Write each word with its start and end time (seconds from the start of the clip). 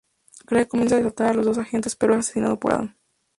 Craig 0.47 0.67
comienza 0.67 0.95
a 0.95 0.97
desatar 0.97 1.27
a 1.27 1.33
las 1.35 1.45
dos 1.45 1.59
agentes, 1.59 1.95
pero 1.95 2.15
es 2.15 2.21
asesinado 2.21 2.59
por 2.59 2.73
Adam. 2.73 2.95